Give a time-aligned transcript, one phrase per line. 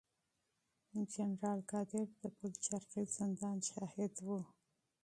[1.13, 4.29] جنرال قادر د پلچرخي زندان شاهد و.